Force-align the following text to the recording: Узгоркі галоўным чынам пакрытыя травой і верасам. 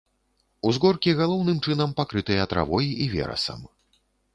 Узгоркі 0.69 1.11
галоўным 1.21 1.57
чынам 1.65 1.95
пакрытыя 2.01 2.51
травой 2.55 2.93
і 3.03 3.13
верасам. 3.17 3.61